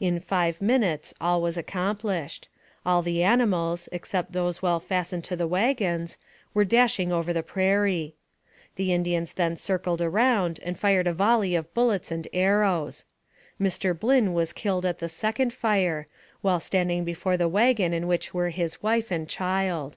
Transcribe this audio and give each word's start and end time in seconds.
In 0.00 0.18
five 0.18 0.60
minutes 0.60 1.14
all 1.20 1.40
was 1.40 1.56
accomplished; 1.56 2.48
all 2.84 3.00
the 3.00 3.22
ani 3.22 3.44
mals, 3.44 3.88
except 3.92 4.32
those 4.32 4.60
well 4.60 4.80
fastened 4.80 5.22
to 5.22 5.36
the 5.36 5.46
wagons, 5.46 6.18
were 6.52 6.64
dashing 6.64 7.12
over 7.12 7.32
the 7.32 7.44
prairie. 7.44 8.16
The 8.74 8.92
Indians 8.92 9.32
then 9.34 9.54
circled 9.54 10.02
around 10.02 10.58
and 10.64 10.76
fired 10.76 11.06
a 11.06 11.12
volley 11.12 11.54
of 11.54 11.72
bullets 11.74 12.10
and 12.10 12.26
arrows. 12.32 13.04
Mr. 13.60 13.96
Blynn 13.96 14.32
was 14.34 14.52
killed 14.52 14.84
at 14.84 14.98
the 14.98 15.08
second 15.08 15.52
fire, 15.52 16.08
while 16.40 16.58
standing 16.58 17.04
before 17.04 17.36
the 17.36 17.46
wagon 17.48 17.92
in 17.92 18.08
which 18.08 18.34
were 18.34 18.50
his 18.50 18.82
wife 18.82 19.12
and 19.12 19.28
child. 19.28 19.96